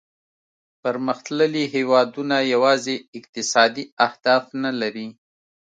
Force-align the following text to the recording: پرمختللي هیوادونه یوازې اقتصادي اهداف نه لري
پرمختللي 0.83 1.63
هیوادونه 1.75 2.35
یوازې 2.53 2.95
اقتصادي 3.17 3.83
اهداف 4.07 4.45
نه 4.63 4.71
لري 4.81 5.07